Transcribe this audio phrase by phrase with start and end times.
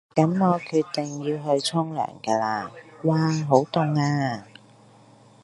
[0.15, 2.71] 咁我決定要去沖涼㗎啦，
[3.03, 4.47] 嘩好凍呀！